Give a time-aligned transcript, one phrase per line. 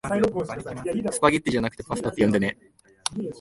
[1.11, 2.57] スパゲティじゃなくパスタって呼んでね